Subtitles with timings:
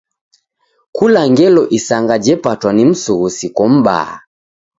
[0.95, 4.13] Kula ngelo isanga jepatwa ni msughusiko m'baa.